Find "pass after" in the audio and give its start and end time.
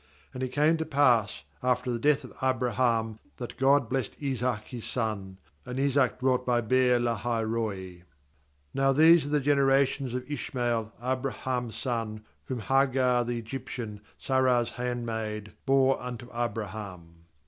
0.85-1.91